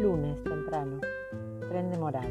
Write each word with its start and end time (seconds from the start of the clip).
Lunes 0.00 0.42
temprano. 0.42 1.00
Tren 1.68 1.90
demorado. 1.90 2.28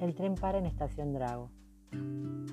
El 0.00 0.14
tren 0.14 0.34
para 0.34 0.58
en 0.58 0.66
estación 0.66 1.12
Drago. 1.12 1.50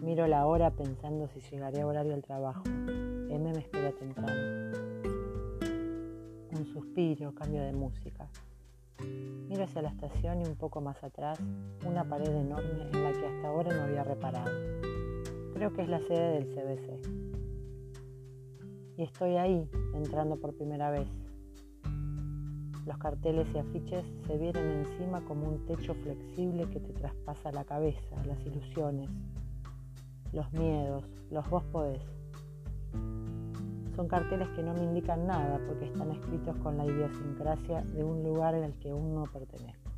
Miro 0.04 0.28
la 0.28 0.46
hora 0.46 0.72
pensando 0.72 1.28
si 1.30 1.40
llegaré 1.40 1.82
a 1.82 1.88
horario 1.88 2.14
al 2.14 2.22
trabajo. 2.22 2.64
M 2.66 3.40
me 3.40 3.60
espera 3.60 3.92
temprano. 3.94 4.34
Un 6.52 6.66
suspiro, 6.74 7.34
cambio 7.34 7.62
de 7.64 7.72
música. 7.72 8.28
Miro 9.48 9.64
hacia 9.64 9.82
la 9.82 9.90
estación 9.90 10.42
y 10.42 10.46
un 10.46 10.58
poco 10.58 10.82
más 10.82 11.02
atrás, 11.04 11.40
una 11.86 12.04
pared 12.04 12.34
enorme 12.36 12.90
en 12.92 13.04
la 13.04 13.14
que 13.14 13.26
hasta 13.26 13.48
ahora 13.48 13.74
no 13.74 13.84
había 13.84 14.04
reparado. 14.04 14.52
Creo 15.54 15.72
que 15.74 15.84
es 15.84 15.90
la 15.90 16.00
sede 16.00 16.34
del 16.34 16.48
CBC. 16.54 17.08
Y 18.98 19.04
estoy 19.04 19.38
ahí, 19.38 19.70
entrando 19.94 20.38
por 20.38 20.56
primera 20.56 20.90
vez 20.90 21.08
los 22.86 23.00
carteles 23.00 23.48
y 23.56 23.58
afiches 23.58 24.06
se 24.28 24.38
vienen 24.38 24.86
encima 24.86 25.20
como 25.22 25.48
un 25.48 25.66
techo 25.66 25.96
flexible 25.96 26.70
que 26.70 26.80
te 26.80 26.94
traspasa 26.94 27.52
la 27.52 27.64
cabeza, 27.64 28.16
las 28.28 28.40
ilusiones, 28.46 29.10
los 30.32 30.54
miedos, 30.54 31.04
los 31.32 31.50
vos 31.50 31.64
podés. 31.72 32.04
Son 33.96 34.08
carteles 34.08 34.48
que 34.50 34.62
no 34.62 34.76
me 34.76 34.84
indican 34.84 35.26
nada 35.26 35.60
porque 35.66 35.86
están 35.86 36.12
escritos 36.12 36.56
con 36.58 36.78
la 36.78 36.86
idiosincrasia 36.86 37.82
de 37.82 38.04
un 38.04 38.22
lugar 38.22 38.54
en 38.54 38.66
el 38.66 38.74
que 38.74 38.92
aún 38.92 39.16
no 39.16 39.24
pertenezco. 39.24 39.90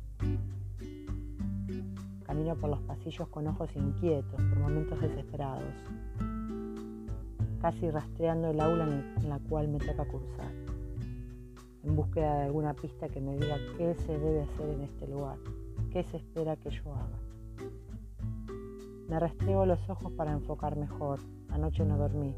Camino 2.24 2.56
por 2.56 2.70
los 2.70 2.80
pasillos 2.82 3.28
con 3.28 3.48
ojos 3.48 3.68
inquietos, 3.76 4.32
por 4.34 4.58
momentos 4.60 4.98
desesperados, 4.98 5.74
casi 7.60 7.90
rastreando 7.90 8.48
el 8.48 8.60
aula 8.60 8.84
en 8.84 9.28
la 9.28 9.38
cual 9.40 9.68
me 9.68 9.78
toca 9.78 10.06
cursar 10.06 10.67
en 11.84 11.96
búsqueda 11.96 12.38
de 12.38 12.42
alguna 12.44 12.74
pista 12.74 13.08
que 13.08 13.20
me 13.20 13.36
diga 13.36 13.56
qué 13.76 13.94
se 13.94 14.18
debe 14.18 14.42
hacer 14.42 14.68
en 14.70 14.82
este 14.82 15.06
lugar, 15.06 15.38
qué 15.92 16.02
se 16.04 16.16
espera 16.18 16.56
que 16.56 16.70
yo 16.70 16.94
haga. 16.94 17.18
Me 19.08 19.18
restrego 19.18 19.64
los 19.64 19.88
ojos 19.88 20.12
para 20.12 20.32
enfocar 20.32 20.76
mejor. 20.76 21.18
Anoche 21.48 21.82
no 21.82 21.96
dormí. 21.96 22.34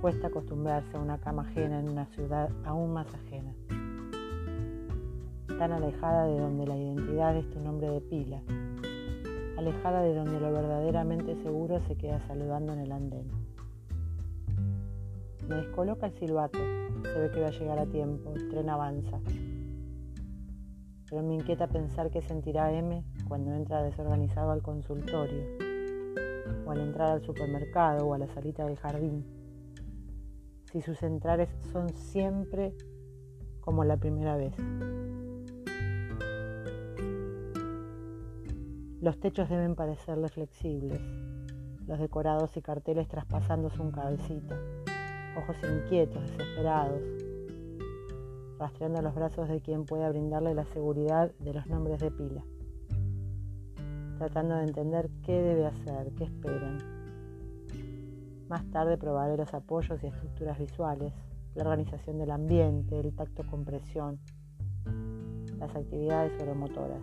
Cuesta 0.00 0.26
acostumbrarse 0.26 0.96
a 0.96 1.00
una 1.00 1.18
cama 1.18 1.42
ajena 1.42 1.78
en 1.78 1.88
una 1.88 2.06
ciudad 2.06 2.50
aún 2.64 2.92
más 2.92 3.06
ajena. 3.14 3.54
Tan 5.46 5.72
alejada 5.72 6.26
de 6.26 6.40
donde 6.40 6.66
la 6.66 6.76
identidad 6.76 7.36
es 7.36 7.48
tu 7.50 7.60
nombre 7.60 7.88
de 7.90 8.00
pila. 8.00 8.42
Alejada 9.56 10.02
de 10.02 10.14
donde 10.14 10.40
lo 10.40 10.52
verdaderamente 10.52 11.36
seguro 11.42 11.80
se 11.86 11.96
queda 11.96 12.20
saludando 12.26 12.72
en 12.72 12.80
el 12.80 12.90
andén. 12.90 13.28
Me 15.48 15.56
descoloca 15.56 16.06
el 16.06 16.18
silbato. 16.18 16.58
Se 17.02 17.18
ve 17.18 17.30
que 17.30 17.40
va 17.40 17.48
a 17.48 17.50
llegar 17.50 17.78
a 17.78 17.86
tiempo. 17.86 18.32
El 18.34 18.48
tren 18.48 18.68
avanza. 18.68 19.20
Pero 21.08 21.22
me 21.22 21.34
inquieta 21.34 21.68
pensar 21.68 22.10
qué 22.10 22.20
sentirá 22.20 22.72
M 22.72 23.02
cuando 23.28 23.54
entra 23.54 23.82
desorganizado 23.82 24.50
al 24.50 24.62
consultorio, 24.62 25.44
o 26.66 26.70
al 26.70 26.80
entrar 26.80 27.10
al 27.10 27.22
supermercado 27.22 28.06
o 28.06 28.14
a 28.14 28.18
la 28.18 28.26
salita 28.28 28.64
del 28.64 28.76
jardín. 28.76 29.24
Si 30.70 30.82
sus 30.82 31.02
entrares 31.02 31.48
son 31.72 31.88
siempre 31.94 32.74
como 33.60 33.84
la 33.84 33.96
primera 33.96 34.36
vez. 34.36 34.54
Los 39.00 39.18
techos 39.20 39.48
deben 39.48 39.76
parecerle 39.76 40.28
flexibles, 40.28 41.00
los 41.86 41.98
decorados 41.98 42.54
y 42.56 42.60
carteles 42.60 43.08
traspasándose 43.08 43.80
un 43.80 43.92
cabecita 43.92 44.58
ojos 45.36 45.56
inquietos, 45.62 46.22
desesperados, 46.22 47.02
rastreando 48.58 49.02
los 49.02 49.14
brazos 49.14 49.48
de 49.48 49.60
quien 49.60 49.84
pueda 49.84 50.08
brindarle 50.08 50.54
la 50.54 50.64
seguridad 50.66 51.32
de 51.38 51.54
los 51.54 51.66
nombres 51.66 52.00
de 52.00 52.10
pila, 52.10 52.44
tratando 54.18 54.56
de 54.56 54.64
entender 54.64 55.10
qué 55.24 55.40
debe 55.40 55.66
hacer, 55.66 56.12
qué 56.16 56.24
esperan. 56.24 56.78
Más 58.48 58.64
tarde 58.70 58.96
probaré 58.96 59.36
los 59.36 59.52
apoyos 59.54 60.02
y 60.02 60.06
estructuras 60.06 60.58
visuales, 60.58 61.12
la 61.54 61.64
organización 61.64 62.18
del 62.18 62.30
ambiente, 62.30 62.98
el 62.98 63.14
tacto 63.14 63.44
con 63.46 63.64
presión, 63.64 64.18
las 65.58 65.74
actividades 65.74 66.32
oromotoras. 66.40 67.02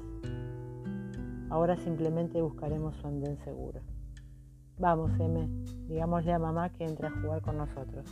Ahora 1.50 1.78
simplemente 1.78 2.42
buscaremos 2.42 2.96
su 2.98 3.08
andén 3.08 3.38
seguro. 3.44 3.82
Vamos, 4.78 5.12
M, 5.20 5.48
digámosle 5.88 6.34
a 6.34 6.40
mamá 6.40 6.70
que 6.70 6.84
entre 6.84 7.08
a 7.08 7.12
jugar 7.12 7.42
con 7.42 7.58
nosotros. 7.58 8.06